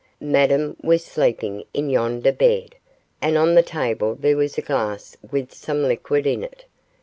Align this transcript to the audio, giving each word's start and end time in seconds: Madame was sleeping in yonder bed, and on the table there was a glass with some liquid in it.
Madame 0.19 0.75
was 0.81 1.05
sleeping 1.05 1.63
in 1.75 1.87
yonder 1.87 2.31
bed, 2.31 2.73
and 3.21 3.37
on 3.37 3.53
the 3.53 3.61
table 3.61 4.15
there 4.15 4.35
was 4.35 4.57
a 4.57 4.61
glass 4.63 5.15
with 5.29 5.53
some 5.53 5.83
liquid 5.83 6.25
in 6.25 6.43
it. 6.43 6.65